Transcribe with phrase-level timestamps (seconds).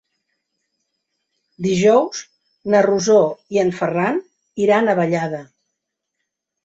[1.65, 2.23] Dijous
[2.75, 3.19] na Rosó
[3.57, 4.21] i en Ferran
[4.67, 5.43] iran a Vallada.